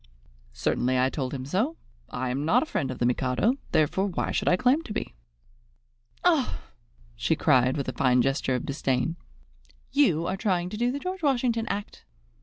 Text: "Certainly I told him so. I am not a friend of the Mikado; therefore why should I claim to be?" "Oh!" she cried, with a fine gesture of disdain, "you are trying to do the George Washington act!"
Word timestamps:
"Certainly 0.55 0.97
I 0.97 1.11
told 1.11 1.31
him 1.31 1.45
so. 1.45 1.77
I 2.09 2.31
am 2.31 2.43
not 2.43 2.63
a 2.63 2.65
friend 2.65 2.89
of 2.89 2.97
the 2.97 3.05
Mikado; 3.05 3.53
therefore 3.71 4.07
why 4.07 4.31
should 4.31 4.47
I 4.47 4.57
claim 4.57 4.81
to 4.81 4.93
be?" 4.93 5.13
"Oh!" 6.23 6.59
she 7.15 7.35
cried, 7.35 7.77
with 7.77 7.87
a 7.87 7.93
fine 7.93 8.23
gesture 8.23 8.55
of 8.55 8.65
disdain, 8.65 9.15
"you 9.91 10.25
are 10.25 10.37
trying 10.37 10.69
to 10.69 10.77
do 10.77 10.91
the 10.91 10.97
George 10.97 11.21
Washington 11.21 11.67
act!" 11.67 12.03